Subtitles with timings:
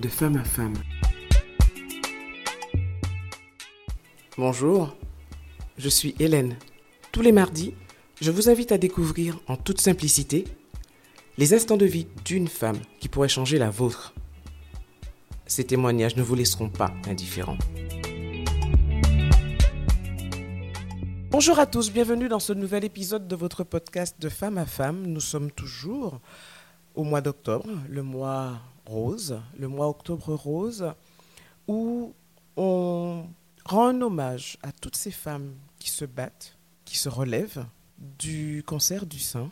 [0.00, 0.74] de femme à femme.
[4.36, 4.96] Bonjour,
[5.76, 6.56] je suis Hélène.
[7.10, 7.74] Tous les mardis,
[8.20, 10.44] je vous invite à découvrir en toute simplicité
[11.36, 14.14] les instants de vie d'une femme qui pourrait changer la vôtre.
[15.46, 17.58] Ces témoignages ne vous laisseront pas indifférents.
[21.30, 25.06] Bonjour à tous, bienvenue dans ce nouvel épisode de votre podcast de femme à femme.
[25.06, 26.20] Nous sommes toujours
[26.94, 30.92] au mois d'octobre, le mois rose, le mois octobre rose,
[31.68, 32.14] où
[32.56, 33.26] on
[33.64, 37.66] rend un hommage à toutes ces femmes qui se battent, qui se relèvent
[37.98, 39.50] du cancer du sein.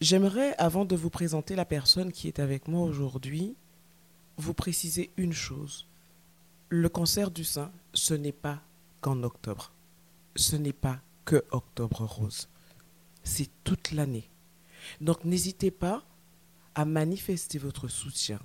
[0.00, 3.56] J'aimerais, avant de vous présenter la personne qui est avec moi aujourd'hui,
[4.36, 5.86] vous préciser une chose.
[6.68, 8.60] Le cancer du sein, ce n'est pas
[9.00, 9.72] qu'en octobre.
[10.36, 12.48] Ce n'est pas que octobre rose.
[13.22, 14.28] C'est toute l'année.
[15.00, 16.02] Donc n'hésitez pas
[16.74, 18.38] à manifester votre soutien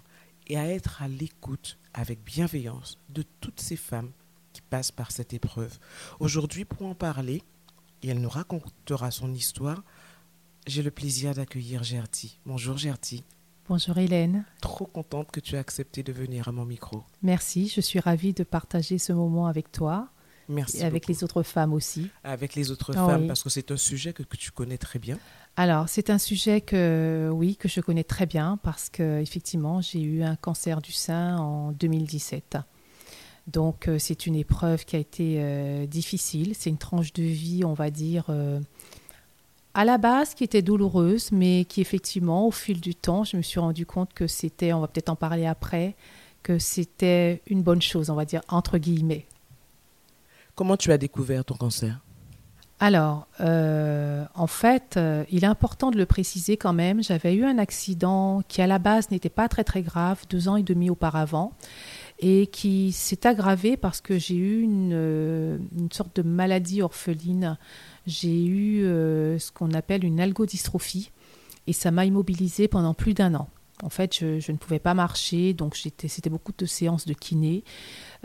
[0.48, 4.12] et à être à l'écoute avec bienveillance de toutes ces femmes
[4.54, 5.78] qui passent par cette épreuve.
[6.20, 7.44] Aujourd'hui, pour en parler,
[8.04, 9.84] et elle nous racontera son histoire,
[10.66, 12.40] j'ai le plaisir d'accueillir Gertie.
[12.46, 13.24] Bonjour Gertie.
[13.68, 14.46] Bonjour Hélène.
[14.62, 17.04] Trop contente que tu aies accepté de venir à mon micro.
[17.22, 20.10] Merci, je suis ravie de partager ce moment avec toi.
[20.50, 20.78] Merci.
[20.80, 22.10] Et avec les autres femmes aussi.
[22.24, 23.28] Avec les autres Ah femmes, oui.
[23.28, 25.18] parce que c'est un sujet que, que tu connais très bien.
[25.56, 30.02] Alors, c'est un sujet que, oui, que je connais très bien parce que, effectivement, j'ai
[30.02, 32.58] eu un cancer du sein en 2017.
[33.48, 36.54] Donc, euh, c'est une épreuve qui a été euh, difficile.
[36.54, 38.60] C'est une tranche de vie, on va dire, euh,
[39.74, 43.42] à la base qui était douloureuse, mais qui, effectivement, au fil du temps, je me
[43.42, 45.96] suis rendu compte que c'était, on va peut-être en parler après,
[46.44, 49.26] que c'était une bonne chose, on va dire, entre guillemets.
[50.58, 52.00] Comment tu as découvert ton cancer?
[52.80, 57.04] Alors, euh, en fait, euh, il est important de le préciser quand même.
[57.04, 60.56] J'avais eu un accident qui, à la base, n'était pas très très grave, deux ans
[60.56, 61.54] et demi auparavant,
[62.18, 67.60] et qui s'est aggravé parce que j'ai eu une, euh, une sorte de maladie orpheline.
[68.08, 71.12] J'ai eu ce qu'on appelle une algodystrophie,
[71.68, 73.48] et ça m'a immobilisée pendant plus d'un an.
[73.84, 77.64] En fait, je, ne pouvais pas marcher, donc c'était beaucoup de séances de kiné.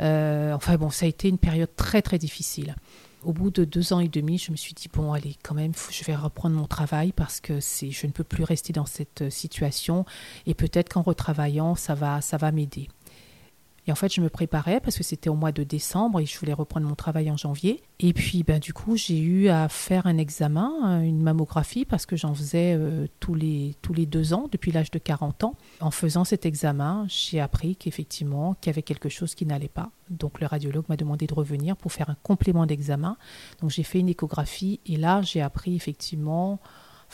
[0.00, 2.74] Euh, enfin bon, ça a été une période très très difficile.
[3.22, 5.72] Au bout de deux ans et demi, je me suis dit bon, allez, quand même,
[5.90, 9.30] je vais reprendre mon travail parce que je ne peux plus rester dans cette euh,
[9.30, 10.06] situation
[10.46, 12.88] et peut-être qu'en retravaillant, ça va, ça va m'aider.
[13.86, 16.38] Et en fait, je me préparais parce que c'était au mois de décembre et je
[16.38, 17.82] voulais reprendre mon travail en janvier.
[17.98, 22.06] Et puis, ben, du coup, j'ai eu à faire un examen, euh, une mammographie, parce
[22.06, 25.56] que j'en faisais euh, tous, les, tous les deux ans, depuis l'âge de 40 ans.
[25.80, 29.90] En faisant cet examen, j'ai appris qu'effectivement, qu'il y avait quelque chose qui n'allait pas.
[30.10, 33.16] Donc, le radiologue m'a demandé de revenir pour faire un complément d'examen.
[33.60, 36.60] Donc, j'ai fait une échographie et là, j'ai appris effectivement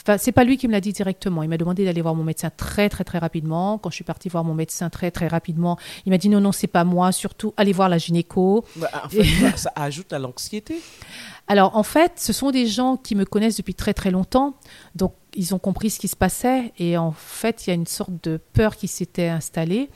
[0.00, 1.42] Enfin, c'est pas lui qui me l'a dit directement.
[1.42, 3.78] Il m'a demandé d'aller voir mon médecin très très très rapidement.
[3.78, 5.76] Quand je suis partie voir mon médecin très très rapidement,
[6.06, 7.12] il m'a dit non non c'est pas moi.
[7.12, 8.64] Surtout allez voir la gynéco.
[8.76, 10.80] Bah, En fait, ça- ça ajoute à l'anxiété.
[11.48, 14.54] Alors en fait, ce sont des gens qui me connaissent depuis très très longtemps,
[14.94, 17.86] donc ils ont compris ce qui se passait et en fait il y a une
[17.86, 19.88] sorte de peur qui s'était installée.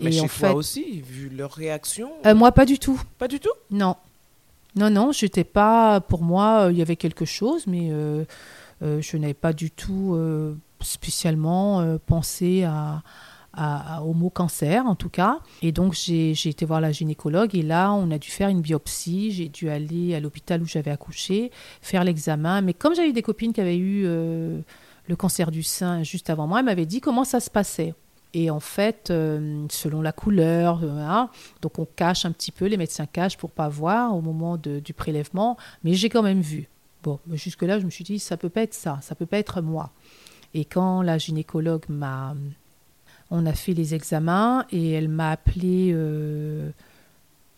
[0.00, 2.10] Mais et chez en toi fait, aussi, vu leur réaction.
[2.26, 3.00] Euh, moi pas du tout.
[3.18, 3.50] Pas du tout?
[3.70, 3.96] Non,
[4.76, 6.00] non non, j'étais pas.
[6.00, 8.24] Pour moi, euh, il y avait quelque chose, mais euh,
[8.80, 12.66] je n'avais pas du tout euh, spécialement euh, pensé
[14.02, 15.40] au mot cancer, en tout cas.
[15.62, 19.32] Et donc, j'ai été voir la gynécologue et là, on a dû faire une biopsie.
[19.32, 21.50] J'ai dû aller à l'hôpital où j'avais accouché,
[21.82, 22.60] faire l'examen.
[22.60, 24.60] Mais comme j'avais des copines qui avaient eu euh,
[25.08, 27.94] le cancer du sein juste avant moi, elles m'avaient dit comment ça se passait.
[28.34, 31.30] Et en fait, euh, selon la couleur, euh, hein,
[31.62, 34.92] donc on cache un petit peu, les médecins cachent pour pas voir au moment du
[34.92, 36.68] prélèvement, mais j'ai quand même vu.
[37.02, 39.60] Bon, jusque-là, je me suis dit, ça peut pas être ça, ça peut pas être
[39.60, 39.90] moi.
[40.54, 42.34] Et quand la gynécologue m'a...
[43.30, 45.90] On a fait les examens et elle m'a appelé...
[45.92, 46.70] euh,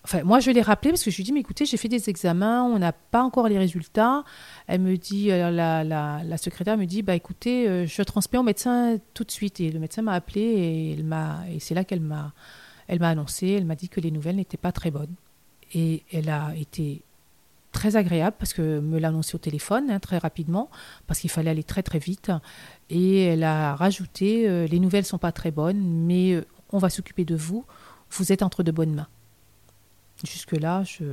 [0.02, 1.86] Enfin, moi, je l'ai rappelé parce que je lui ai dit, mais écoutez, j'ai fait
[1.86, 4.24] des examens, on n'a pas encore les résultats.
[4.66, 8.38] Elle me dit, euh, la, la, la secrétaire me dit, bah écoutez, euh, je transmets
[8.38, 9.60] au médecin tout de suite.
[9.60, 12.32] Et le médecin m'a appelé et, et c'est là qu'elle m'a,
[12.88, 15.14] elle m'a annoncé, elle m'a dit que les nouvelles n'étaient pas très bonnes.
[15.74, 17.02] Et elle a été
[17.72, 20.70] très agréable parce que me l'a annoncé au téléphone hein, très rapidement
[21.06, 22.32] parce qu'il fallait aller très très vite.
[22.88, 26.90] Et elle a rajouté, euh, les nouvelles sont pas très bonnes, mais euh, on va
[26.90, 27.64] s'occuper de vous.
[28.10, 29.08] Vous êtes entre de bonnes mains.
[30.24, 31.04] Jusque-là, je...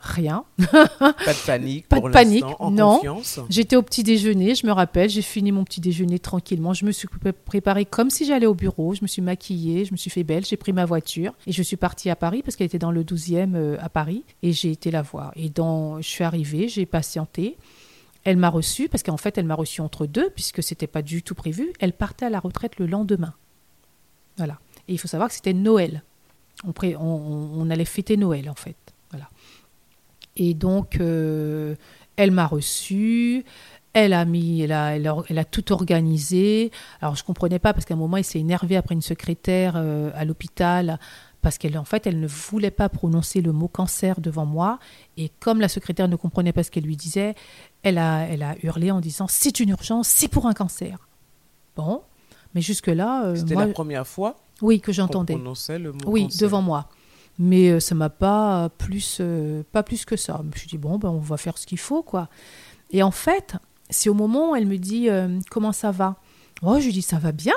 [0.00, 0.44] rien.
[0.70, 1.88] Pas de panique.
[1.88, 3.00] Pas pour de panique, en non.
[3.48, 6.72] J'étais au petit déjeuner, je me rappelle, j'ai fini mon petit déjeuner tranquillement.
[6.74, 9.92] Je me suis pré- préparée comme si j'allais au bureau, je me suis maquillée, je
[9.92, 12.56] me suis fait belle, j'ai pris ma voiture et je suis partie à Paris parce
[12.56, 15.32] qu'elle était dans le 12e euh, à Paris et j'ai été la voir.
[15.36, 17.56] Et dans, je suis arrivée, j'ai patienté.
[18.24, 21.22] Elle m'a reçue parce qu'en fait, elle m'a reçue entre deux puisque c'était pas du
[21.22, 21.72] tout prévu.
[21.80, 23.34] Elle partait à la retraite le lendemain.
[24.36, 24.58] Voilà.
[24.86, 26.02] Et il faut savoir que c'était Noël.
[26.64, 28.76] On, on, allait fêter Noël, en fait.
[30.38, 31.74] Et donc, euh,
[32.16, 33.44] elle m'a reçue.
[33.92, 36.70] Elle a mis, elle a, elle a, tout organisé.
[37.00, 40.10] Alors je comprenais pas parce qu'à un moment, elle s'est énervée après une secrétaire euh,
[40.14, 40.98] à l'hôpital
[41.40, 44.78] parce qu'elle en fait elle ne voulait pas prononcer le mot cancer devant moi
[45.16, 47.34] et comme la secrétaire ne comprenait pas ce qu'elle lui disait,
[47.82, 51.08] elle a, elle a hurlé en disant c'est une urgence, c'est pour un cancer.
[51.76, 52.02] Bon,
[52.54, 54.36] mais jusque là, euh, c'était la première fois.
[54.60, 55.34] Oui, que j'entendais.
[55.34, 56.88] Prononçait le mot oui, devant moi.
[57.38, 60.40] Mais euh, ça m'a pas plus, euh, pas plus que ça.
[60.42, 62.28] Je me suis dit bon ben on va faire ce qu'il faut quoi.
[62.90, 63.56] Et en fait,
[63.90, 65.08] c'est au moment où elle me dit
[65.50, 66.16] comment ça va?
[66.62, 67.54] Oh, je lui dis ça va bien.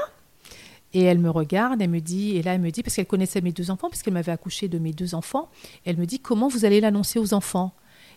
[0.93, 3.39] Et elle me regarde, elle me dit, et là elle me dit, parce qu'elle connaissait
[3.41, 5.49] mes deux enfants, parce qu'elle m'avait accouché de mes deux enfants,
[5.85, 7.73] elle me dit, comment vous allez l'annoncer aux enfants?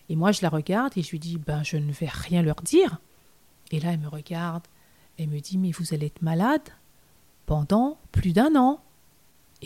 [0.09, 2.61] Et moi je la regarde et je lui dis, ben je ne vais rien leur
[2.61, 2.99] dire.
[3.71, 4.63] Et là elle me regarde,
[5.17, 6.61] elle me dit, mais vous allez être malade
[7.45, 8.81] pendant plus d'un an.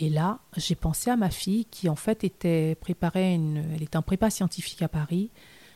[0.00, 3.96] Et là, j'ai pensé à ma fille qui en fait était préparée, une, elle était
[3.96, 5.30] en prépa scientifique à Paris.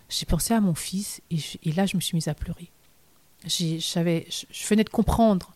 [0.09, 2.71] J'ai pensé à mon fils et, et, là je me suis mise à pleurer.
[3.47, 5.55] je, je venais de comprendre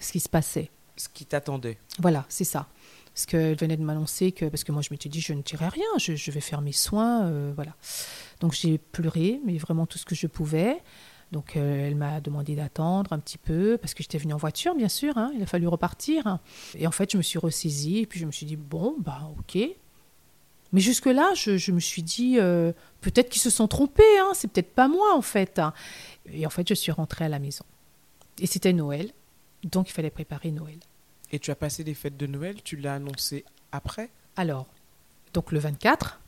[0.00, 1.78] ce qui se passait ce qui t'attendait.
[1.98, 2.68] Voilà, c'est ça.
[3.12, 5.68] Parce qu'elle venait de m'annoncer que, parce que moi je m'étais dit, je ne dirai
[5.68, 7.74] rien, je, vais faire mes soins, euh, voilà.
[8.40, 10.82] Donc j'ai pleuré, mais vraiment tout ce que je pouvais.
[11.34, 14.76] Donc euh, elle m'a demandé d'attendre un petit peu, parce que j'étais venue en voiture,
[14.76, 16.38] bien sûr, hein, il a fallu repartir.
[16.76, 19.28] Et en fait, je me suis ressaisie, et puis je me suis dit, bon, bah
[19.36, 19.58] ok.
[20.72, 24.72] Mais jusque-là, je, me suis dit, euh, peut-être qu'ils se sont trompés, hein, c'est peut-être
[24.72, 25.60] pas moi en fait.
[26.32, 27.64] Et en fait, je suis rentrée à la maison.
[28.38, 29.10] Et c'était Noël.
[29.64, 30.78] Donc il fallait préparer Noël.
[31.32, 34.08] Et tu as passé des fêtes de Noël, tu l'as annoncé après?
[34.36, 34.66] Alors,
[35.32, 36.20] donc le 24.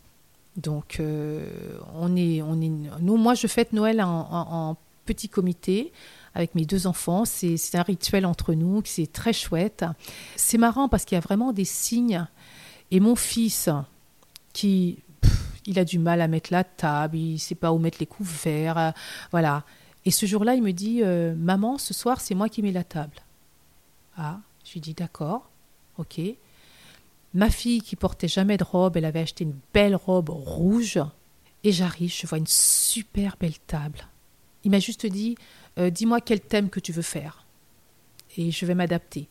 [0.56, 2.70] Donc euh, on est, on est,
[3.00, 4.76] nous, moi je fête Noël en,
[5.06, 5.92] petit comité
[6.34, 7.24] avec mes deux enfants.
[7.24, 9.84] C'est un rituel entre nous, c'est très chouette.
[10.36, 12.26] C'est marrant parce qu'il y a vraiment des signes.
[12.90, 13.70] Et mon fils,
[14.52, 14.98] qui
[15.66, 18.92] il a du mal à mettre la table, il sait pas où mettre les couverts,
[19.32, 19.64] voilà.
[20.04, 22.84] Et ce jour-là, il me dit, euh, maman, ce soir, c'est moi qui mets la
[22.84, 23.16] table.
[24.16, 25.50] Ah, je lui dis d'accord,
[25.98, 26.20] ok.
[27.34, 31.00] Ma fille qui portait jamais de robe, elle avait acheté une belle robe rouge.
[31.64, 34.06] Et j'arrive, je vois une super belle table.
[34.66, 35.36] Il m'a juste dit,
[35.78, 37.46] euh, dis-moi quel thème que tu veux faire.
[38.36, 39.28] Et je vais m'adapter.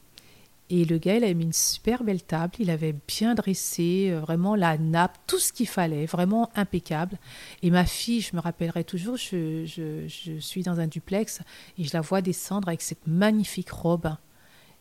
[0.71, 4.19] Et le gars, il avait mis une super belle table, il avait bien dressé, euh,
[4.19, 7.19] vraiment la nappe, tout ce qu'il fallait, vraiment impeccable.
[7.61, 11.41] Et ma fille, je me rappellerai toujours, je, je suis dans un duplex
[11.77, 14.15] et je la vois descendre avec cette magnifique robe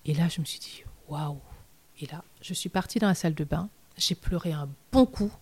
[0.07, 1.41] et là, je me suis dit, waouh
[2.01, 5.33] Et là, je suis partie dans la salle de bain, j'ai pleuré un bon coup,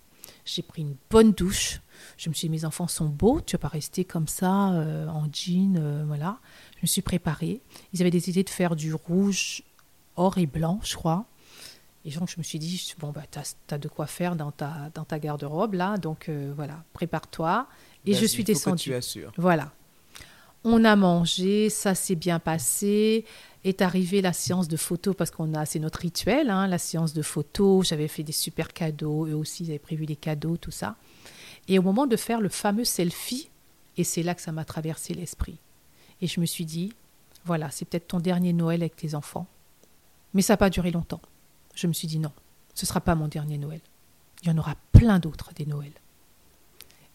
[0.44, 1.80] j'ai pris une bonne douche.
[2.16, 5.06] Je me suis dit, mes enfants sont beaux, tu vas pas rester comme ça, euh,
[5.08, 6.38] en jean, euh, voilà.
[6.76, 7.60] Je me suis préparée.
[7.92, 9.62] Ils avaient des idées de faire du rouge,
[10.16, 11.26] or et blanc, je crois.
[12.04, 14.90] Et donc, je me suis dit, bon, bah, tu as, de quoi faire dans ta,
[14.94, 15.96] dans ta garde-robe, là.
[15.96, 17.68] Donc, euh, voilà, prépare-toi.
[18.04, 18.92] Et je suis descendue.
[19.36, 19.70] Voilà.
[20.64, 23.24] On a mangé, ça s'est bien passé
[23.64, 27.12] est arrivée la séance de photos parce qu'on a, c'est notre rituel, hein, la séance
[27.12, 27.88] de photos.
[27.88, 30.96] J'avais fait des super cadeaux, eux aussi, ils avaient prévu des cadeaux, tout ça.
[31.68, 33.48] Et au moment de faire le fameux selfie,
[33.96, 35.58] et c'est là que ça m'a traversé l'esprit.
[36.20, 36.92] Et je me suis dit,
[37.44, 39.46] voilà, c'est peut-être ton dernier Noël avec tes enfants.
[40.34, 41.20] Mais ça n'a pas duré longtemps.
[41.74, 42.32] Je me suis dit non,
[42.74, 43.80] ce ne sera pas mon dernier Noël.
[44.42, 45.92] Il y en aura plein d'autres des Noëls.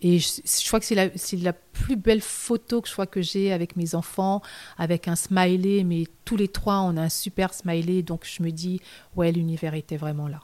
[0.01, 1.09] Et je, crois que c'est la,
[1.41, 4.43] la, plus belle photo que je crois que j'ai avec mes enfants,
[4.77, 8.51] avec un smiley, mais tous les trois, on a un super smiley, donc je me
[8.51, 8.79] dis,
[9.15, 10.41] ouais, l'univers était vraiment là.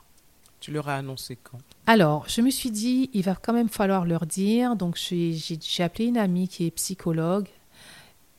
[0.59, 1.59] Tu leur as annoncé quand?
[1.85, 6.05] Alors, je me suis dit, il va quand même falloir leur dire, donc j'ai appelé
[6.05, 7.47] une amie qui est psychologue.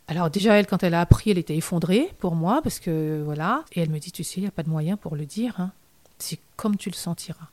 [0.09, 3.65] Alors déjà, elle, quand elle a appris, elle était effondrée pour moi, parce que voilà,
[3.73, 5.61] et elle me dit, tu sais, il n'y a pas de moyen pour le dire,
[5.61, 5.71] hein.
[6.19, 7.47] c'est comme tu le sentiras.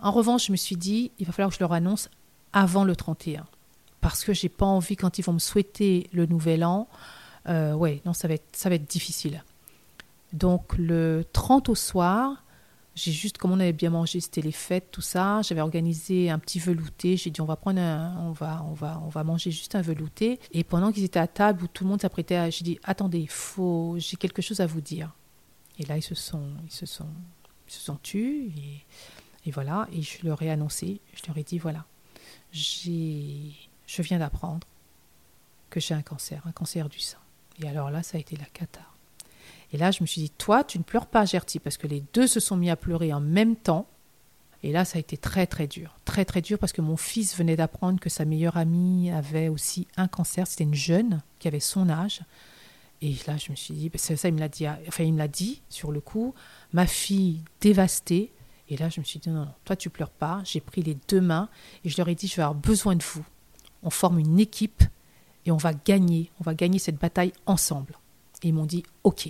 [0.00, 2.10] En revanche, je me suis dit, il va falloir que je leur annonce
[2.54, 3.44] avant le 31.
[4.00, 6.88] Parce que j'ai pas envie, quand ils vont me souhaiter le nouvel an,
[7.48, 9.44] euh, ouais, non, ça va, être, ça va être difficile.
[10.32, 12.42] Donc le 30 au soir,
[12.94, 15.42] j'ai juste, comme on avait bien mangé, c'était les fêtes, tout ça.
[15.42, 17.16] J'avais organisé un petit velouté.
[17.16, 19.82] J'ai dit, on va prendre un, on va, on va, on va manger juste un
[19.82, 20.38] velouté.
[20.52, 23.26] Et pendant qu'ils étaient à table, où tout le monde s'apprêtait, à, j'ai dit, attendez,
[23.26, 25.10] faut, j'ai quelque chose à vous dire.
[25.78, 27.08] Et là, ils se sont, ils se sont,
[27.66, 28.52] ils se sont tus.
[28.56, 29.88] Et, et voilà.
[29.92, 31.84] Et je leur ai annoncé, je leur ai dit, voilà,
[32.54, 34.66] je viens d'apprendre
[35.70, 37.18] que j'ai un cancer, un cancer du sein.
[37.60, 38.80] Et alors là, ça a été la cata.
[39.72, 42.04] Et là, je me suis dit, toi, tu ne pleures pas, Gertie, parce que les
[42.12, 43.88] deux se sont mis à pleurer en même temps.
[44.62, 45.98] Et là, ça a été très, très dur.
[46.04, 49.88] Très, très dur parce que mon fils venait d'apprendre que sa meilleure amie avait aussi
[49.96, 50.46] un cancer.
[50.46, 52.22] C'était une jeune qui avait son âge.
[53.02, 55.28] Et là, je me suis dit, ça, il me l'a dit, enfin, il me l'a
[55.28, 56.34] dit sur le coup.
[56.72, 58.30] Ma fille dévastée.
[58.68, 60.40] Et là, je me suis dit, non, non, toi, tu pleures pas.
[60.44, 61.48] J'ai pris les deux mains
[61.84, 63.24] et je leur ai dit, je vais avoir besoin de vous.
[63.82, 64.82] On forme une équipe
[65.44, 66.30] et on va gagner.
[66.40, 67.98] On va gagner cette bataille ensemble.
[68.42, 69.28] Et ils m'ont dit, OK.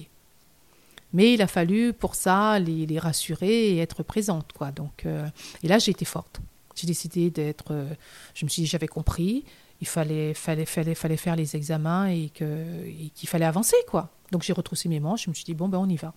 [1.13, 4.53] Mais il a fallu pour ça les, les rassurer et être présente.
[4.53, 4.71] Quoi.
[4.73, 5.29] Donc, euh,
[5.63, 6.41] et là, j'ai été forte.
[6.77, 7.73] J'ai décidé d'être.
[7.73, 7.95] euh,
[8.35, 9.45] je me suis dit, j'avais compris.
[9.81, 13.77] Il fallait, fallait, fallait, fallait faire les examens et qu'il fallait avancer.
[13.89, 14.11] quoi.
[14.33, 15.25] Donc, j'ai retroussé mes manches.
[15.25, 16.15] Je me suis dit, bon, ben, on y va.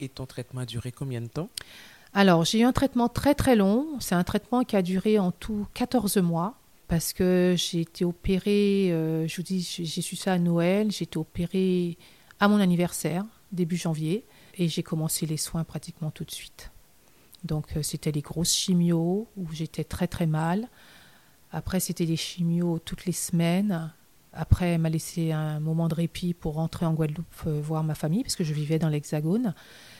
[0.00, 1.48] Et ton traitement a duré combien de temps?
[2.16, 3.98] Alors, j'ai eu un traitement très très long.
[3.98, 6.54] C'est un traitement qui a duré en tout 14 mois
[6.86, 11.04] parce que j'ai été opérée, euh, je vous dis, j'ai su ça à Noël, j'ai
[11.04, 11.98] été opérée
[12.38, 14.24] à mon anniversaire, début janvier,
[14.58, 16.70] et j'ai commencé les soins pratiquement tout de suite.
[17.42, 20.68] Donc, euh, c'était les grosses chimios où j'étais très très mal.
[21.50, 23.92] Après, c'était des chimios toutes les semaines.
[24.36, 27.94] Après, elle m'a laissé un moment de répit pour rentrer en Guadeloupe euh, voir ma
[27.94, 29.54] famille, parce que je vivais dans l'Hexagone.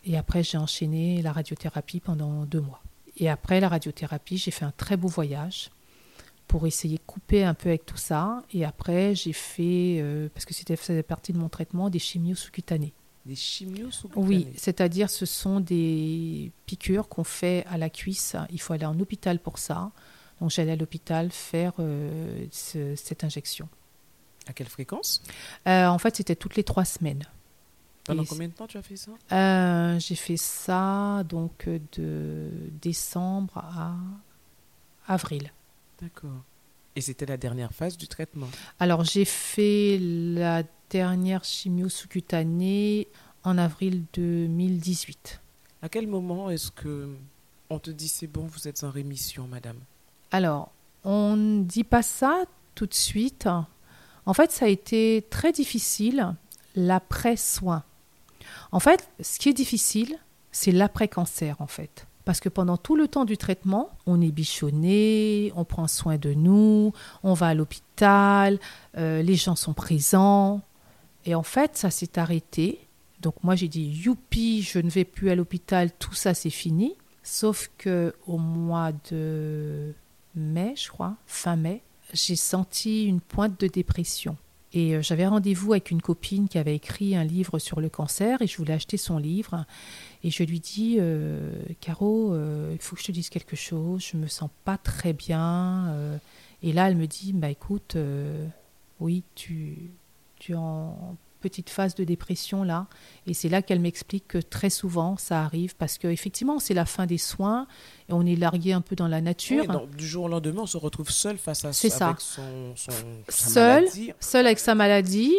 [0.05, 2.83] Et après, j'ai enchaîné la radiothérapie pendant deux mois.
[3.17, 5.71] Et après la radiothérapie, j'ai fait un très beau voyage
[6.49, 8.43] pour essayer de couper un peu avec tout ça.
[8.53, 11.99] Et après, j'ai fait, euh, parce que c'était ça faisait partie de mon traitement, des
[12.00, 12.93] chimios sous-cutanées.
[13.25, 18.37] Des chimios sous Oui, c'est-à-dire ce sont des piqûres qu'on fait à la cuisse.
[18.50, 19.93] Il faut aller en hôpital pour ça.
[20.41, 23.69] Donc j'allais à l'hôpital faire euh, ce- cette injection.
[24.47, 25.23] À quelle fréquence?
[25.67, 27.25] Euh, en fait, c'était toutes les trois semaines.
[28.05, 29.13] Pendant Et- combien de temps tu as fait ça?
[29.33, 32.51] Euh, j'ai fait ça donc euh, de
[32.83, 33.95] décembre à
[35.09, 35.53] avril.
[36.03, 36.43] D'accord.
[36.97, 38.49] Et c'était la dernière phase du traitement?
[38.79, 43.09] Alors j'ai fait la dernière chimio sous-cutanée
[43.43, 45.41] en avril 2018.
[45.83, 47.09] À quel moment est-ce que
[47.71, 49.79] on te dit c'est bon, vous êtes en rémission, madame?
[50.31, 50.71] Alors,
[51.05, 53.49] on ne dit pas ça tout de suite.
[54.26, 56.35] En fait, ça a été très difficile
[56.75, 57.85] l'après-soin.
[58.73, 60.19] En fait, ce qui est difficile,
[60.52, 62.07] c'est l'après-cancer, en fait.
[62.25, 66.33] Parce que pendant tout le temps du traitement, on est bichonné, on prend soin de
[66.33, 68.59] nous, on va à l'hôpital,
[68.97, 70.62] euh, les gens sont présents.
[71.26, 72.81] Et en fait, ça s'est arrêté.
[73.21, 76.95] Donc moi, j'ai dit, youpi, je ne vais plus à l'hôpital, tout ça, c'est fini.
[77.23, 79.95] Sauf que au mois de
[80.35, 81.83] mai, je crois, fin mai,
[82.14, 84.37] j'ai senti une pointe de dépression.
[84.73, 88.42] Et euh, j'avais rendez-vous avec une copine qui avait écrit un livre sur le cancer
[88.42, 89.64] et je voulais acheter son livre.
[90.25, 94.04] Et je lui dis, euh, Caro, euh, il faut que je te dise quelque chose,
[94.12, 96.18] je me sens pas très bien.
[96.62, 97.97] et là, elle me dit, bah écoute,
[98.99, 99.90] oui, tu,
[100.40, 102.87] tu en petite phase de dépression là.
[103.27, 106.87] Et c'est là qu'elle m'explique que très souvent ça arrive parce que effectivement c'est la
[106.87, 107.67] fin des soins
[108.09, 109.65] et on est largué un peu dans la nature.
[109.69, 112.09] Oui, Du jour au lendemain, on se retrouve seul face à C'est ça.
[112.09, 112.43] avec son,
[112.77, 112.91] son
[113.29, 113.83] sa Seul.
[113.85, 114.13] maladie.
[114.21, 115.35] Seul avec sa maladie,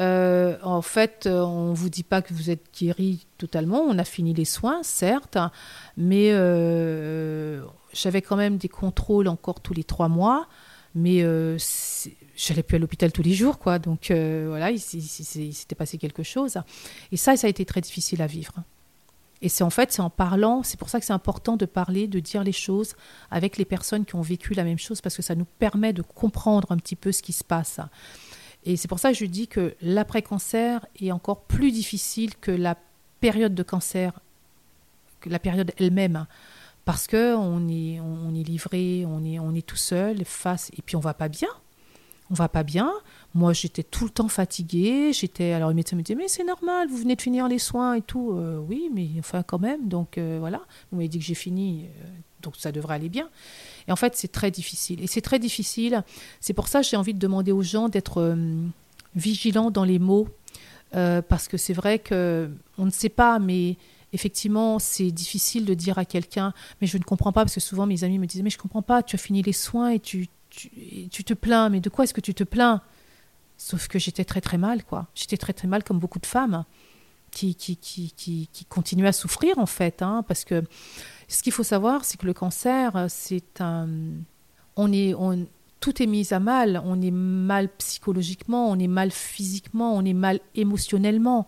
[0.00, 3.80] euh, en fait, euh, on vous dit pas que vous êtes guéri totalement.
[3.80, 5.38] On a fini les soins, certes,
[5.96, 7.62] mais euh,
[7.92, 10.46] j'avais quand même des contrôles encore tous les trois mois.
[10.94, 11.58] Mais euh,
[12.36, 13.78] j'allais plus à l'hôpital tous les jours, quoi.
[13.78, 16.58] Donc euh, voilà, il, il s'était passé quelque chose.
[17.12, 18.54] Et ça, ça a été très difficile à vivre.
[19.40, 22.08] Et c'est en fait, c'est en parlant, c'est pour ça que c'est important de parler,
[22.08, 22.94] de dire les choses
[23.30, 26.02] avec les personnes qui ont vécu la même chose, parce que ça nous permet de
[26.02, 27.78] comprendre un petit peu ce qui se passe.
[28.64, 32.76] Et c'est pour ça que je dis que l'après-cancer est encore plus difficile que la
[33.20, 34.12] période de cancer,
[35.20, 36.26] que la période elle-même.
[36.88, 40.80] Parce que on est, on est livré, on est, on est tout seul face, et
[40.80, 41.50] puis on va pas bien.
[42.30, 42.90] On va pas bien.
[43.34, 45.12] Moi, j'étais tout le temps fatiguée.
[45.12, 47.92] J'étais, alors le médecin me disait, mais c'est normal, vous venez de finir les soins
[47.92, 48.32] et tout.
[48.32, 49.86] Euh, oui, mais enfin quand même.
[49.86, 50.62] Donc euh, voilà.
[50.90, 52.08] Vous m'avez dit que j'ai fini, euh,
[52.40, 53.28] donc ça devrait aller bien.
[53.86, 55.02] Et en fait, c'est très difficile.
[55.02, 56.02] Et c'est très difficile.
[56.40, 58.34] C'est pour ça que j'ai envie de demander aux gens d'être
[59.14, 60.28] vigilants dans les mots,
[60.92, 63.76] parce que c'est vrai que on ne sait pas, mais
[64.12, 67.86] effectivement, c'est difficile de dire à quelqu'un, mais je ne comprends pas, parce que souvent
[67.86, 70.28] mes amis me disaient, mais je comprends pas, tu as fini les soins et tu,
[70.50, 70.70] tu,
[71.10, 72.80] tu te plains, mais de quoi est-ce que tu te plains?
[73.56, 75.08] Sauf que j'étais très très mal, quoi.
[75.14, 76.64] J'étais très très mal comme beaucoup de femmes
[77.30, 80.64] qui, qui, qui, qui, qui continuent à souffrir, en fait, hein, parce que
[81.28, 83.88] ce qu'il faut savoir, c'est que le cancer, c'est un...
[84.76, 85.46] On est, on,
[85.80, 86.80] tout est mis à mal.
[86.84, 91.46] On est mal psychologiquement, on est mal physiquement, on est mal émotionnellement.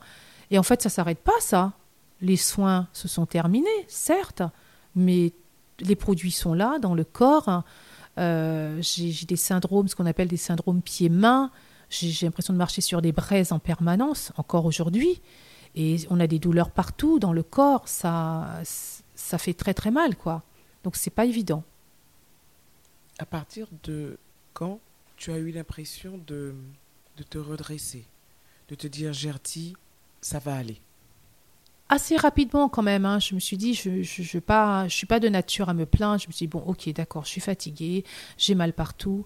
[0.50, 1.72] Et en fait, ça s'arrête pas, ça.
[2.20, 4.42] Les soins se sont terminés, certes,
[4.94, 5.32] mais
[5.80, 7.64] les produits sont là dans le corps.
[8.18, 11.50] Euh, j'ai des syndromes, ce qu'on appelle des syndromes pieds-mains.
[11.88, 15.20] J'ai j'ai l'impression de marcher sur des braises en permanence, encore aujourd'hui.
[15.74, 17.88] Et on a des douleurs partout dans le corps.
[17.88, 18.60] Ça,
[19.14, 20.42] ça fait très très mal, quoi.
[20.84, 21.62] Donc c'est pas évident.
[23.18, 24.18] À partir de
[24.52, 24.80] quand
[25.16, 26.54] tu as eu l'impression de,
[27.16, 28.04] de te redresser,
[28.68, 29.76] de te dire, Gertie,
[30.20, 30.80] ça va aller?
[31.92, 33.18] Assez rapidement quand même, hein.
[33.18, 35.86] je me suis dit, je ne je, pas, je suis pas de nature à me
[35.86, 36.20] plaindre.
[36.20, 38.04] Je me suis dit, bon, ok, d'accord, je suis fatiguée,
[38.38, 39.24] j'ai mal partout.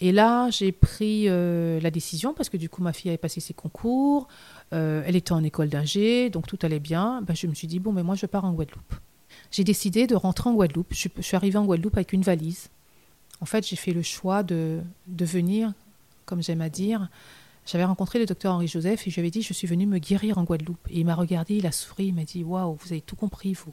[0.00, 3.40] Et là, j'ai pris euh, la décision parce que du coup, ma fille avait passé
[3.40, 4.28] ses concours,
[4.72, 7.20] euh, elle était en école d'ingé, donc tout allait bien.
[7.22, 8.94] Ben, je me suis dit, bon, mais moi, je pars en Guadeloupe.
[9.50, 10.94] J'ai décidé de rentrer en Guadeloupe.
[10.94, 12.68] Je, je, suis arrivée en Guadeloupe avec une valise.
[13.40, 15.72] En fait, j'ai fait le choix de, de venir,
[16.26, 17.08] comme j'aime à dire,
[17.66, 19.98] j'avais rencontré le docteur Henri Joseph et je lui avais dit je suis venu me
[19.98, 20.86] guérir en Guadeloupe.
[20.90, 23.54] Et il m'a regardé, il a souri, il m'a dit waouh, vous avez tout compris
[23.54, 23.72] vous.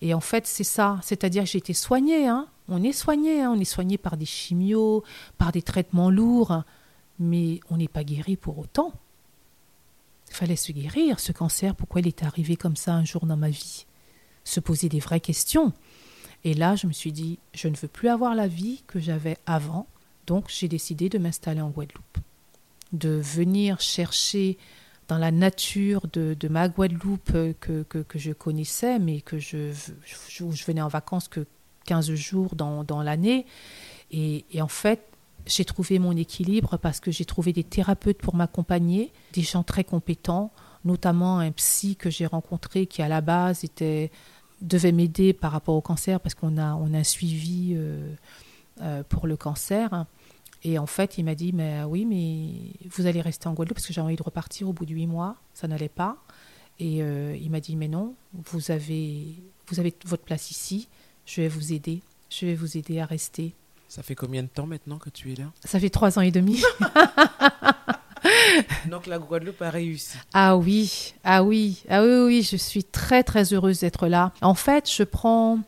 [0.00, 2.26] Et en fait, c'est ça, c'est-à-dire que j'ai été soignée.
[2.26, 2.48] Hein.
[2.68, 3.52] On est soigné, hein.
[3.54, 5.04] on est soigné par des chimios,
[5.38, 6.64] par des traitements lourds,
[7.20, 8.92] mais on n'est pas guéri pour autant.
[10.28, 11.20] Il fallait se guérir.
[11.20, 13.86] Ce cancer, pourquoi il est arrivé comme ça un jour dans ma vie?
[14.42, 15.72] Se poser des vraies questions.
[16.42, 19.36] Et là, je me suis dit, je ne veux plus avoir la vie que j'avais
[19.46, 19.86] avant,
[20.26, 22.18] donc j'ai décidé de m'installer en Guadeloupe
[22.92, 24.58] de venir chercher
[25.08, 29.72] dans la nature de, de ma Guadeloupe que, que, que, je connaissais, mais que je,
[30.04, 31.46] je, je, venais en vacances que
[31.86, 33.46] 15 jours dans, dans l'année.
[34.10, 35.02] Et, et, en fait,
[35.46, 39.84] j'ai trouvé mon équilibre parce que j'ai trouvé des thérapeutes pour m'accompagner, des gens très
[39.84, 40.52] compétents,
[40.84, 44.10] notamment un psy que j'ai rencontré qui à la base était,
[44.60, 48.14] devait m'aider par rapport au cancer parce qu'on a, on a un suivi euh,
[48.80, 50.06] euh, pour le cancer.
[50.64, 53.86] Et en fait, il m'a dit, mais oui, mais vous allez rester en Guadeloupe parce
[53.86, 55.36] que j'ai envie de repartir au bout de huit mois.
[55.54, 56.16] Ça n'allait pas.
[56.78, 59.24] Et euh, il m'a dit, mais non, vous avez,
[59.66, 60.88] vous avez votre place ici.
[61.26, 62.00] Je vais vous aider.
[62.30, 63.54] Je vais vous aider à rester.
[63.88, 65.52] Ça fait combien de temps maintenant que tu es là?
[65.64, 66.62] Ça fait trois ans et demi.
[68.88, 70.16] Donc la Guadeloupe a réussi.
[70.32, 74.32] Ah oui, ah oui, ah oui, oui, je suis très très heureuse d'être là.
[74.40, 75.60] En fait, je prends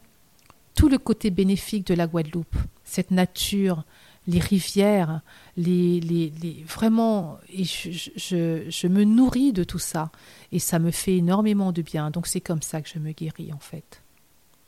[0.74, 3.84] tout le côté bénéfique de la Guadeloupe, cette nature,
[4.26, 5.21] les rivières,
[5.57, 10.11] les, les, les vraiment, et je, je, je, me nourris de tout ça
[10.50, 12.11] et ça me fait énormément de bien.
[12.11, 14.02] Donc c'est comme ça que je me guéris en fait.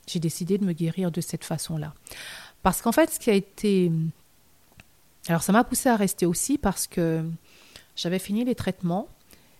[0.06, 1.94] J'ai décidé de me guérir de cette façon-là.
[2.62, 3.90] Parce qu'en fait, ce qui a été...
[5.28, 7.24] Alors ça m'a poussé à rester aussi parce que
[7.96, 9.08] j'avais fini les traitements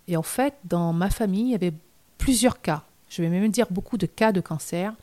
[0.09, 1.73] et en fait, dans ma famille, il y avait
[2.19, 2.85] plusieurs cas.
[3.09, 4.95] Je vais même dire beaucoup de cas de cancer.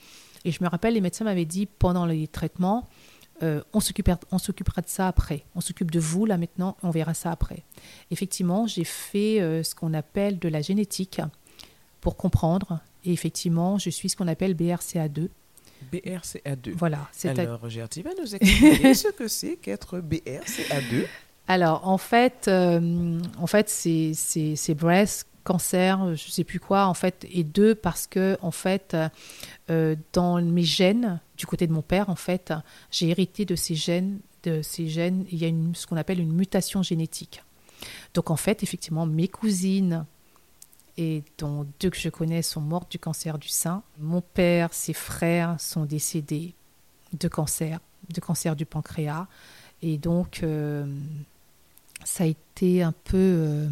[0.46, 2.88] Et je me rappelle, les médecins m'avaient dit pendant les traitements,
[3.44, 5.44] euh, on s'occupera de ça après.
[5.56, 7.64] On s'occupe de vous là maintenant, on verra ça après.
[8.10, 11.20] Effectivement, j'ai fait euh, ce qu'on appelle de la génétique
[12.00, 12.80] pour comprendre.
[13.04, 15.28] Et effectivement, je suis ce qu'on appelle BRCA2.
[15.92, 16.74] BRCA2.
[16.78, 17.10] Voilà.
[17.26, 21.06] Alors, Gertie va nous expliquer ce que c'est qu'être BRCA2.
[21.50, 26.94] Alors, en fait, euh, en fait c'est breast cancer, je ne sais plus quoi, en
[26.94, 28.96] fait, et deux parce que, en fait,
[30.14, 32.54] dans mes gènes, du côté de mon père, en fait,
[32.90, 36.22] j'ai hérité de ces gènes, de ces gènes, il y a une, ce qu'on appelle
[36.22, 37.44] une mutation génétique.
[38.14, 40.06] Donc, en fait, effectivement, mes cousines,
[40.98, 43.84] et dont deux que je connais sont mortes du cancer du sein.
[44.00, 46.54] Mon père, ses frères sont décédés
[47.12, 47.82] de cancer,
[48.14, 49.28] de cancer du pancréas.
[49.82, 50.86] Et donc, euh,
[52.06, 53.68] ça a été un peu euh,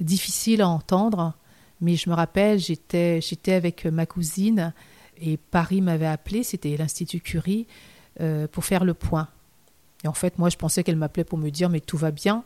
[0.00, 1.32] difficile à entendre,
[1.80, 4.72] mais je me rappelle, j'étais, j'étais avec ma cousine
[5.20, 7.66] et Paris m'avait appelé, c'était l'Institut Curie,
[8.20, 9.28] euh, pour faire le point.
[10.04, 12.44] Et en fait, moi, je pensais qu'elle m'appelait pour me dire, mais tout va bien.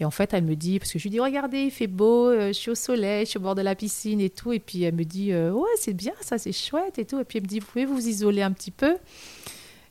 [0.00, 2.28] Et en fait, elle me dit, parce que je lui dis, regardez, il fait beau,
[2.28, 4.52] euh, je suis au soleil, je suis au bord de la piscine et tout.
[4.52, 7.20] Et puis elle me dit, euh, ouais, c'est bien, ça, c'est chouette et tout.
[7.20, 8.96] Et puis elle me dit, vous pouvez vous isoler un petit peu?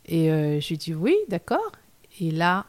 [0.05, 1.71] Et je lui dis, oui, d'accord.
[2.19, 2.65] Et là,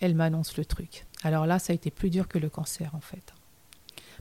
[0.00, 1.04] elle m'annonce le truc.
[1.22, 3.34] Alors là, ça a été plus dur que le cancer, en fait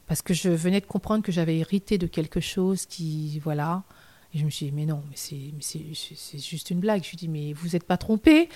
[0.08, 3.84] parce que je venais de comprendre que j'avais hérité de quelque chose qui, voilà.
[4.34, 7.04] Et je me suis dit, mais non, mais c'est juste une blague.
[7.04, 8.50] Je lui dis, mais vous n'êtes pas trompé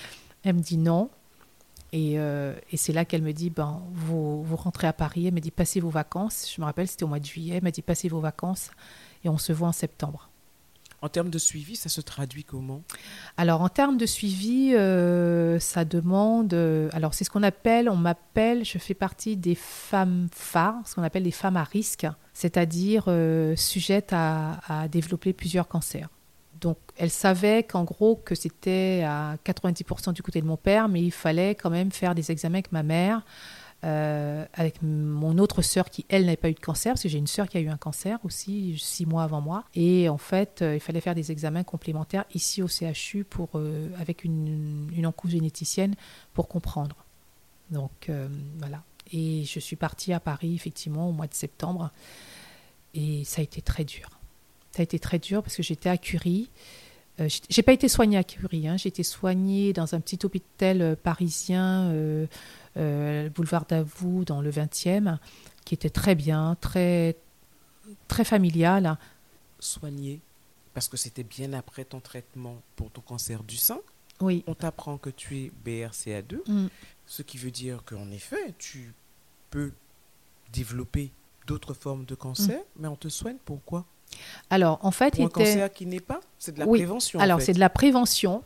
[0.43, 1.09] Elle me dit non.
[1.93, 5.27] Et, euh, et c'est là qu'elle me dit, ben, vous, vous rentrez à Paris.
[5.27, 6.51] Elle me dit, passez vos vacances.
[6.53, 7.57] Je me rappelle, c'était au mois de juillet.
[7.57, 8.71] Elle m'a dit, passez vos vacances
[9.23, 10.30] et on se voit en septembre.
[11.03, 12.83] En termes de suivi, ça se traduit comment?
[13.35, 16.53] Alors, en termes de suivi, euh, ça demande.
[16.53, 20.93] Euh, alors, c'est ce qu'on appelle, on m'appelle, je fais partie des femmes phares, ce
[20.93, 26.09] qu'on appelle les femmes à risque, c'est-à-dire euh, sujettes à, à, développer plusieurs cancers.
[26.59, 31.01] Donc, elle savait qu'en gros, que c'était à 90% du côté de mon père, mais
[31.01, 33.23] il fallait quand même faire des examens avec ma mère.
[33.83, 37.17] Euh, avec mon autre sœur qui, elle, n'avait pas eu de cancer, parce que j'ai
[37.17, 39.63] une sœur qui a eu un cancer aussi, six mois avant moi.
[39.73, 43.89] Et en fait, euh, il fallait faire des examens complémentaires ici au CHU pour, euh,
[43.99, 45.95] avec une, une oncogénéticienne
[46.33, 46.95] pour comprendre.
[47.71, 48.11] Donc
[48.57, 48.83] voilà.
[49.13, 51.89] Et je suis partie à Paris, effectivement, au mois de septembre.
[52.93, 54.09] Et ça a été très dur.
[54.71, 56.49] Ça a été très dur parce que j'étais à Curie.
[57.21, 58.77] Euh, j'ai pas été soignée à Curie, hein.
[58.77, 62.25] j'ai été soignée dans un petit hôpital parisien euh,
[62.77, 65.17] euh, boulevard d'Avoue, dans le 20e.
[65.65, 67.15] qui était très bien, très,
[68.07, 68.97] très familial.
[69.59, 70.19] Soigné,
[70.73, 73.79] parce que c'était bien après ton traitement pour ton cancer du sein.
[74.21, 74.43] Oui.
[74.47, 76.67] On t'apprend que tu es BRCA2, Mm.
[77.05, 78.93] ce qui veut dire qu'en effet, tu
[79.51, 79.71] peux
[80.51, 81.11] développer
[81.47, 83.85] d'autres formes de cancer, mais on te soigne pourquoi?
[84.49, 85.43] Alors, en fait, Pour un il était...
[85.53, 86.79] cancer qui n'est pas C'est de la Oui.
[86.79, 87.19] prévention.
[87.19, 87.45] en Alors, fait.
[87.45, 88.43] c'est de la prévention.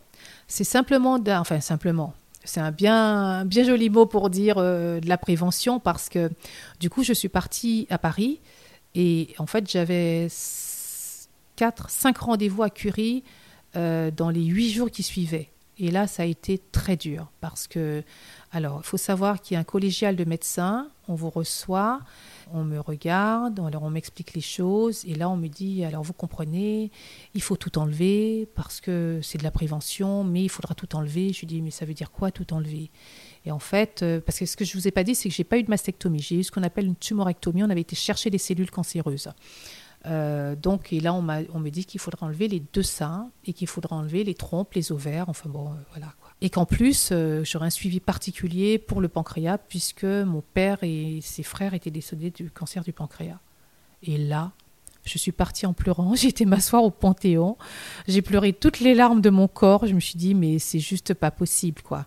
[0.47, 2.95] C'est simplement, d'un- enfin simplement, c'est un bien,
[3.39, 6.29] un bien joli mot pour dire euh, de la prévention parce que
[6.79, 8.39] du coup, je suis partie à Paris
[8.93, 10.27] et en fait, j'avais
[11.55, 13.23] 4, 5 rendez-vous à Curie
[13.75, 15.49] euh, dans les 8 jours qui suivaient.
[15.77, 18.03] Et là, ça a été très dur parce que,
[18.53, 21.99] alors, il faut savoir qu'il y a un collégial de médecins, on vous reçoit,
[22.53, 26.13] on me regarde, alors on m'explique les choses, et là, on me dit, alors vous
[26.13, 26.91] comprenez,
[27.33, 31.33] il faut tout enlever parce que c'est de la prévention, mais il faudra tout enlever.
[31.33, 32.91] Je lui dis, mais ça veut dire quoi tout enlever?
[33.45, 35.35] Et en fait, euh, parce que ce que je vous ai pas dit, c'est que
[35.35, 36.19] j'ai pas eu de mastectomie.
[36.19, 37.63] J'ai eu ce qu'on appelle une tumorectomie.
[37.63, 39.29] On avait été chercher des cellules cancéreuses.
[40.07, 43.53] Euh, donc, et là, on, on me dit qu'il faudra enlever les deux seins et
[43.53, 46.13] qu'il faudra enlever les trompes, les ovaires, enfin bon, euh, voilà.
[46.45, 51.17] Et qu'en plus, euh, j'aurai un suivi particulier pour le pancréas, puisque mon père et
[51.23, 53.39] ses frères étaient décédés du cancer du pancréas.
[54.03, 54.51] Et là,
[55.05, 56.13] je suis partie en pleurant.
[56.15, 57.57] J'ai été m'asseoir au Panthéon.
[58.07, 59.87] J'ai pleuré toutes les larmes de mon corps.
[59.87, 62.05] Je me suis dit, mais c'est juste pas possible, quoi.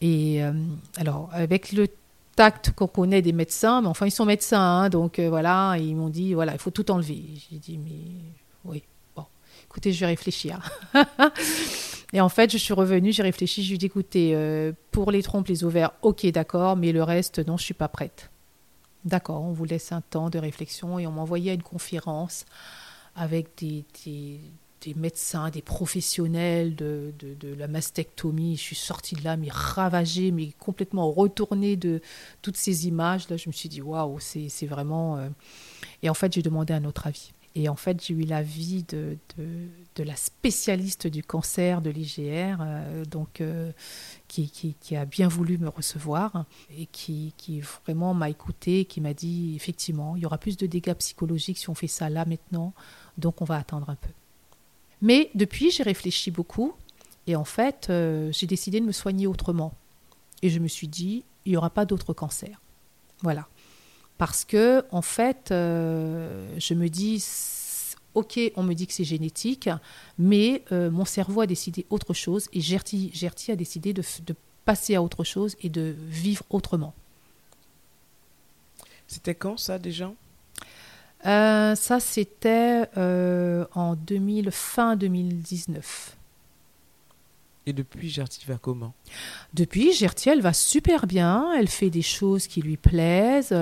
[0.00, 0.54] Et euh,
[0.96, 1.88] alors, avec le
[2.36, 5.94] tact qu'on connaît des médecins, mais enfin, ils sont médecins, hein, donc euh, voilà, ils
[5.94, 7.22] m'ont dit, voilà, il faut tout enlever.
[7.50, 8.24] J'ai dit, mais
[8.64, 8.82] oui,
[9.14, 9.26] bon,
[9.64, 10.60] écoutez, je vais réfléchir.
[12.12, 15.22] Et en fait, je suis revenue, j'ai réfléchi, je lui dit, écoutez, euh, pour les
[15.22, 18.30] trompes, les ovaires, ok, d'accord, mais le reste, non, je suis pas prête.
[19.04, 22.44] D'accord, on vous laisse un temps de réflexion et on m'a envoyé à une conférence
[23.16, 23.84] avec des,
[24.96, 27.12] médecins, des professionnels de,
[27.56, 28.56] la mastectomie.
[28.56, 32.02] Je suis sortie de là, mais ravagée, mais complètement retournée de
[32.42, 33.28] toutes ces images.
[33.30, 35.16] Là, je me suis dit, waouh, c'est c'est vraiment.
[35.16, 35.28] euh,
[36.02, 37.32] Et en fait, j'ai demandé un autre avis.
[37.56, 43.04] Et en fait, j'ai eu l'avis de, de, la spécialiste du cancer de l'IGR, euh,
[43.04, 43.72] donc euh,
[44.28, 46.44] qui, qui, qui a bien voulu me recevoir
[46.78, 50.66] et qui, qui vraiment m'a écouté, qui m'a dit effectivement, il y aura plus de
[50.66, 52.72] dégâts psychologiques si on fait ça là maintenant,
[53.18, 54.10] donc on va attendre un peu.
[55.02, 56.74] Mais depuis, j'ai réfléchi beaucoup
[57.26, 59.74] et en fait, euh, j'ai décidé de me soigner autrement.
[60.42, 62.60] Et je me suis dit, il n'y aura pas d'autres cancers.
[63.22, 63.46] Voilà.
[64.20, 67.24] Parce que, en fait, euh, je me dis,
[68.12, 69.70] ok, on me dit que c'est génétique,
[70.18, 74.02] mais euh, mon cerveau a décidé autre chose et Gertie, Gertie a décidé de,
[74.66, 76.92] passer à autre chose et de vivre autrement.
[79.08, 80.12] C'était quand ça déjà?
[81.24, 86.18] Euh, ça, c'était euh, en 2000, fin 2019.
[87.66, 88.94] Et depuis, Gertie va comment?
[89.52, 91.52] Depuis, Gertie, elle va super bien.
[91.58, 93.54] Elle fait des choses qui lui plaisent.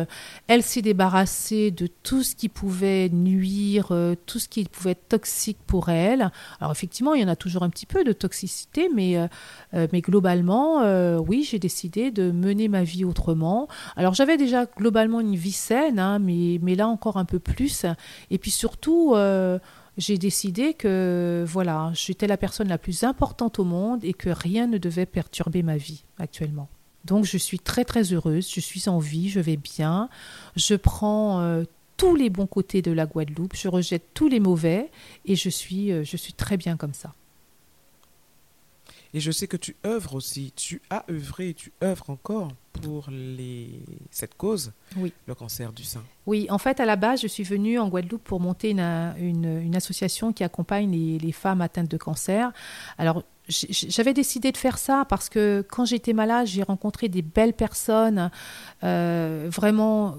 [0.46, 5.08] Elle s'est débarrassée de tout ce qui pouvait nuire, euh, tout ce qui pouvait être
[5.08, 6.30] toxique pour elle.
[6.60, 9.26] Alors effectivement, il y en a toujours un petit peu de toxicité, mais, euh,
[9.74, 10.78] euh, mais globalement,
[11.18, 13.68] oui, j'ai décidé de mener ma vie autrement.
[13.96, 17.84] Alors j'avais déjà globalement une vie saine, hein, mais, mais là encore un peu plus.
[18.30, 19.14] Et puis surtout...
[19.98, 24.68] j'ai décidé que voilà, j'étais la personne la plus importante au monde et que rien
[24.68, 26.68] ne devait perturber ma vie actuellement.
[27.04, 30.08] Donc je suis très très heureuse, je suis en vie, je vais bien,
[30.56, 31.64] je prends euh,
[31.96, 34.90] tous les bons côtés de la Guadeloupe, je rejette tous les mauvais
[35.24, 37.12] et je suis, euh, je suis très bien comme ça.
[39.14, 43.06] Et je sais que tu œuvres aussi, tu as œuvré et tu œuvres encore pour
[43.10, 43.80] les...
[44.10, 45.12] cette cause, Oui.
[45.26, 46.02] le cancer du sein.
[46.26, 48.80] Oui, en fait, à la base, je suis venue en Guadeloupe pour monter une,
[49.18, 52.52] une, une association qui accompagne les, les femmes atteintes de cancer.
[52.98, 57.54] Alors, j'avais décidé de faire ça parce que quand j'étais malade, j'ai rencontré des belles
[57.54, 58.30] personnes,
[58.84, 60.16] euh, vraiment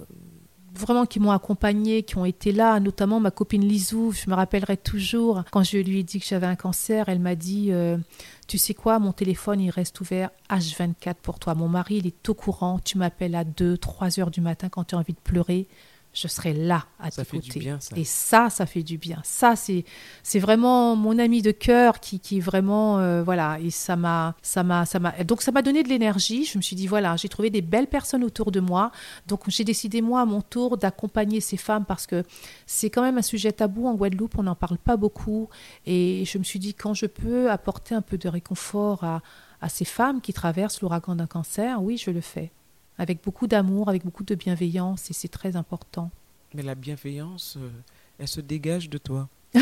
[0.79, 4.77] vraiment qui m'ont accompagnée, qui ont été là, notamment ma copine Lisou, je me rappellerai
[4.77, 7.97] toujours, quand je lui ai dit que j'avais un cancer, elle m'a dit, euh,
[8.47, 11.53] tu sais quoi, mon téléphone, il reste ouvert H24 pour toi.
[11.55, 14.85] Mon mari, il est au courant, tu m'appelles à 2, 3 heures du matin quand
[14.85, 15.67] tu as envie de pleurer,
[16.19, 17.59] je serai là à Ça tes fait du côtés.
[17.59, 17.95] bien, ça.
[17.95, 19.21] Et ça, ça fait du bien.
[19.23, 19.85] Ça, c'est
[20.23, 24.63] c'est vraiment mon ami de cœur qui, qui vraiment, euh, voilà, et ça m'a, ça
[24.63, 26.45] m'a, ça m'a, donc ça m'a donné de l'énergie.
[26.45, 28.91] Je me suis dit, voilà, j'ai trouvé des belles personnes autour de moi.
[29.27, 32.23] Donc j'ai décidé, moi, à mon tour, d'accompagner ces femmes parce que
[32.65, 35.49] c'est quand même un sujet tabou en Guadeloupe, on n'en parle pas beaucoup.
[35.85, 39.21] Et je me suis dit, quand je peux apporter un peu de réconfort à,
[39.61, 42.51] à ces femmes qui traversent l'ouragan d'un cancer, oui, je le fais.
[42.99, 46.11] Avec beaucoup d'amour, avec beaucoup de bienveillance, et c'est très important.
[46.53, 47.69] Mais la bienveillance, euh,
[48.19, 49.27] elle se dégage de toi.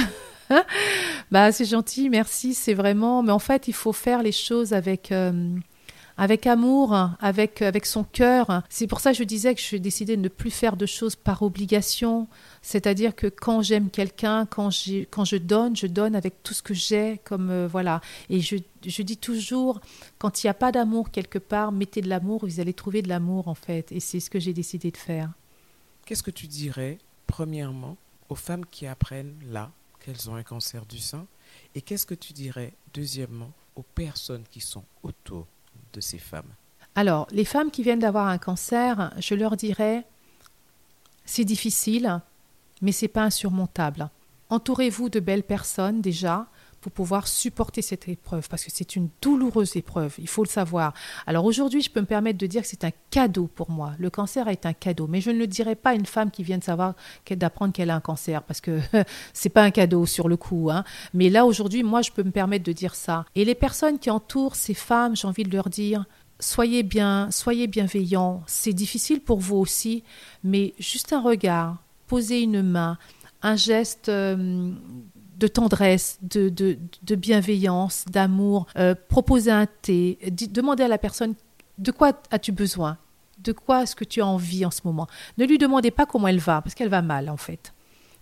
[1.29, 2.53] Bah, c'est gentil, merci.
[2.53, 3.21] C'est vraiment.
[3.21, 5.57] Mais en fait, il faut faire les choses avec, euh,
[6.17, 8.63] avec amour, avec, avec son cœur.
[8.69, 11.15] C'est pour ça que je disais que j'ai décidé de ne plus faire de choses
[11.15, 12.27] par obligation.
[12.61, 14.69] C'est-à-dire que quand j'aime quelqu'un, quand,
[15.11, 17.19] quand je donne, je donne avec tout ce que j'ai.
[17.23, 18.01] comme euh, voilà.
[18.29, 19.79] Et je, je dis toujours,
[20.17, 23.09] quand il n'y a pas d'amour quelque part, mettez de l'amour, vous allez trouver de
[23.09, 23.91] l'amour en fait.
[23.91, 25.31] Et c'est ce que j'ai décidé de faire.
[26.05, 27.97] Qu'est-ce que tu dirais, premièrement,
[28.29, 31.27] aux femmes qui apprennent là qu'elles ont un cancer du sein?
[31.75, 35.47] Et qu'est-ce que tu dirais, deuxièmement, aux personnes qui sont autour
[36.95, 40.05] Alors, les femmes qui viennent d'avoir un cancer, je leur dirais,
[41.25, 42.21] c'est difficile,
[42.81, 44.09] mais c'est pas insurmontable.
[44.49, 46.47] Entourez-vous de belles personnes déjà
[46.81, 50.93] pour pouvoir supporter cette épreuve, parce que c'est une douloureuse épreuve, il faut le savoir.
[51.25, 53.93] Alors aujourd'hui, je peux me permettre de dire que c'est un cadeau pour moi.
[53.99, 56.43] Le cancer est un cadeau, mais je ne le dirais pas à une femme qui
[56.43, 56.93] vient de savoir,
[57.29, 58.79] d'apprendre qu'elle a un cancer, parce que
[59.33, 60.69] c'est pas un cadeau sur le coup.
[60.71, 60.83] Hein.
[61.13, 63.25] Mais là, aujourd'hui, moi, je peux me permettre de dire ça.
[63.35, 66.05] Et les personnes qui entourent ces femmes, j'ai envie de leur dire,
[66.39, 68.43] soyez bien, soyez bienveillants.
[68.47, 70.03] C'est difficile pour vous aussi,
[70.43, 72.97] mais juste un regard, poser une main,
[73.41, 74.71] un geste euh,
[75.37, 80.17] de tendresse, de, de, bienveillance, d'amour, euh, proposer un thé,
[80.51, 81.35] demander à la personne
[81.77, 82.97] de quoi as-tu besoin,
[83.39, 85.07] de quoi est-ce que tu as envie en ce moment?
[85.37, 87.71] Ne lui demandez pas comment elle va, parce qu'elle va mal en fait.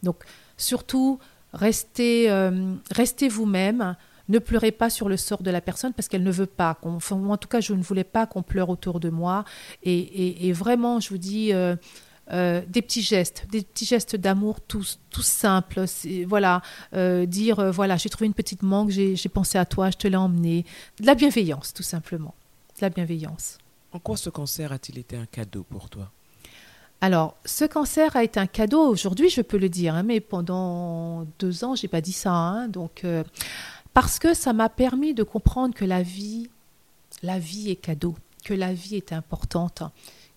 [0.03, 0.23] Donc
[0.57, 1.19] surtout,
[1.53, 3.95] restez, euh, restez vous-même.
[4.27, 6.79] Ne pleurez pas sur le sort de la personne parce qu'elle ne veut pas.
[6.83, 9.45] En tout cas, je ne voulais pas qu'on pleure autour de moi.
[9.83, 11.75] Et, et, vraiment, je vous dis, euh,
[12.31, 15.85] euh, des petits gestes, des petits gestes d'amour tout, tout simples.
[16.25, 16.63] Voilà,
[16.95, 20.07] euh, dire euh, voilà, j'ai trouvé une petite manque, j'ai pensé à toi, je te
[20.07, 20.65] l'ai emmené.
[20.99, 22.33] De la bienveillance, tout simplement.
[22.77, 23.59] De la bienveillance.
[23.91, 26.11] En quoi ce cancer a-t-il été un cadeau pour toi?
[26.99, 31.27] Alors, ce cancer a été un cadeau aujourd'hui, je peux le dire, hein, mais pendant
[31.37, 32.31] deux ans, j'ai pas dit ça.
[32.31, 33.05] Hein, donc,
[33.93, 36.49] parce que ça m'a permis de comprendre que la vie,
[37.21, 39.83] la vie est cadeau, que la vie est importante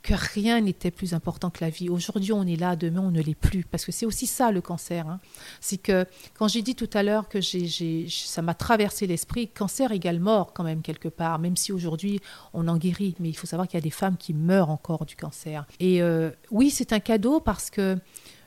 [0.03, 1.89] que rien n'était plus important que la vie.
[1.89, 3.65] Aujourd'hui, on est là, demain, on ne l'est plus.
[3.65, 5.09] Parce que c'est aussi ça le cancer.
[5.09, 5.21] Hein.
[5.61, 10.21] C'est que quand j'ai dit tout à l'heure que ça m'a traversé l'esprit, cancer égale
[10.21, 12.21] mort quand même quelque part, même si aujourd'hui
[12.55, 13.17] on en guérit.
[13.21, 15.67] Mais il faut savoir qu'il y a des femmes qui meurent encore du cancer.
[15.81, 17.99] Et euh, oui, c'est un cadeau parce que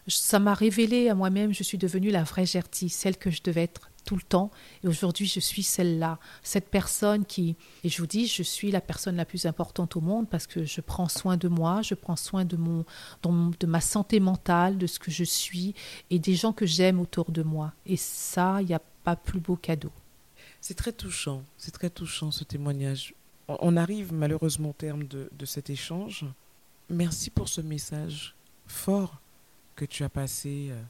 [0.08, 3.64] ça m'a révélé à moi-même, je suis devenue la vraie Gertie, celle que je devais
[3.64, 4.52] être tout le temps.
[4.84, 8.82] Et aujourd'hui, je suis celle-là, cette personne qui, et je vous dis, je suis la
[8.82, 12.16] personne la plus importante au monde parce que je prends soin de moi, je prends
[12.16, 12.86] soin de, mon,
[13.24, 15.74] de ma santé mentale, de ce que je suis
[16.10, 17.74] et des gens que j'aime autour de moi.
[17.86, 19.92] Et ça, il n'y a pas plus beau cadeau.
[20.60, 23.14] C'est très touchant, c'est très touchant ce témoignage.
[23.48, 26.26] On arrive malheureusement au terme de, de cet échange.
[26.90, 28.36] Merci pour ce message
[28.68, 29.20] fort
[29.76, 30.82] que tu as passé euh,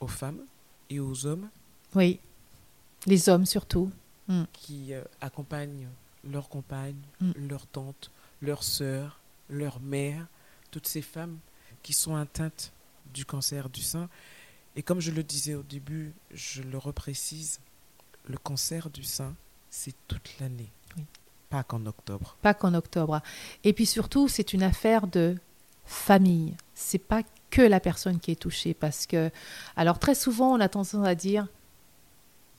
[0.00, 0.44] aux femmes
[0.90, 1.48] et aux hommes.
[1.94, 2.20] Oui,
[3.06, 3.90] les hommes surtout.
[4.28, 4.44] Mm.
[4.52, 5.88] Qui euh, accompagnent
[6.24, 7.32] leurs compagnes, mm.
[7.48, 10.26] leurs tantes, leurs sœurs, leurs mères,
[10.70, 11.38] toutes ces femmes
[11.82, 12.72] qui sont atteintes
[13.12, 14.08] du cancer du sein.
[14.76, 17.60] Et comme je le disais au début, je le reprécise,
[18.26, 19.34] le cancer du sein,
[19.70, 20.70] c'est toute l'année.
[21.50, 22.36] Pas qu'en octobre.
[22.42, 23.20] Pas qu'en octobre.
[23.62, 25.36] Et puis surtout, c'est une affaire de
[25.84, 26.56] famille.
[26.74, 29.30] C'est pas que la personne qui est touchée parce que
[29.76, 31.46] alors très souvent on a tendance à dire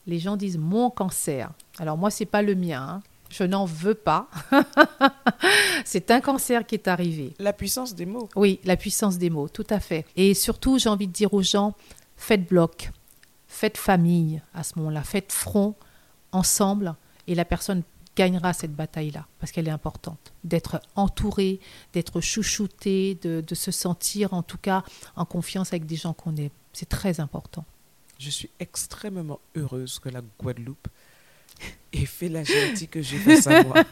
[0.07, 1.51] les gens disent mon cancer.
[1.79, 2.81] Alors moi, c'est pas le mien.
[2.81, 3.03] Hein.
[3.29, 4.29] Je n'en veux pas.
[5.85, 7.33] c'est un cancer qui est arrivé.
[7.39, 8.29] La puissance des mots.
[8.35, 10.05] Oui, la puissance des mots, tout à fait.
[10.15, 11.73] Et surtout, j'ai envie de dire aux gens,
[12.15, 12.91] faites bloc,
[13.47, 15.75] faites famille à ce moment-là, faites front
[16.31, 16.95] ensemble
[17.27, 17.83] et la personne
[18.15, 20.31] gagnera cette bataille-là, parce qu'elle est importante.
[20.43, 21.59] D'être entourée,
[21.93, 24.83] d'être chouchoutée, de, de se sentir en tout cas
[25.15, 26.49] en confiance avec des gens qu'on aime.
[26.71, 27.65] C'est très important.
[28.19, 30.87] Je suis extrêmement heureuse que la Guadeloupe
[31.97, 33.75] fait la gentille que face à moi.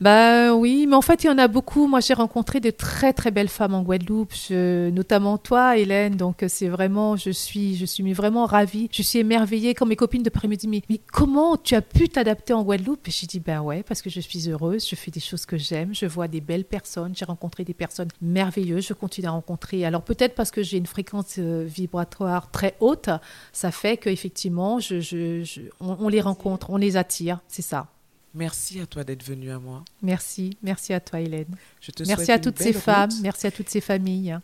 [0.00, 1.86] Bah oui, mais en fait, il y en a beaucoup.
[1.86, 6.14] Moi, j'ai rencontré de très très belles femmes en Guadeloupe, notamment toi, Hélène.
[6.14, 8.88] Donc, c'est vraiment, je suis, je suis vraiment ravie.
[8.92, 12.08] Je suis émerveillée quand mes copines de près me disent mais, comment tu as pu
[12.08, 13.08] t'adapter en Guadeloupe?
[13.08, 15.56] Et j'ai dit ben ouais, parce que je suis heureuse, je fais des choses que
[15.56, 19.84] j'aime, je vois des belles personnes, j'ai rencontré des personnes merveilleuses, je continue à rencontrer.
[19.84, 23.10] Alors peut-être parce que j'ai une fréquence euh, vibratoire très haute,
[23.52, 25.42] ça fait qu'effectivement, je, je,
[25.80, 27.88] on les rencontre, on les attire, c'est ça.
[28.34, 29.84] Merci à toi d'être venue à moi.
[30.02, 31.56] Merci, merci à toi Hélène.
[31.80, 34.38] Je te merci à toutes ces femmes, merci à toutes ces familles.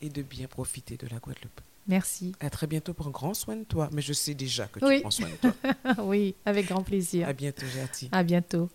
[0.00, 1.60] Et de bien profiter de la Guadeloupe.
[1.88, 2.32] Merci.
[2.40, 2.92] À très bientôt.
[2.92, 3.88] Prends grand soin de toi.
[3.92, 6.04] Mais je sais déjà que tu prends soin de toi.
[6.04, 7.26] oui, avec grand plaisir.
[7.26, 8.10] À bientôt, Jati.
[8.12, 8.68] À bientôt.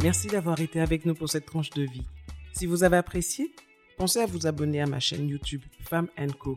[0.00, 2.06] Merci d'avoir été avec nous pour cette tranche de vie.
[2.52, 3.52] Si vous avez apprécié,
[3.96, 6.56] pensez à vous abonner à ma chaîne YouTube Femme Co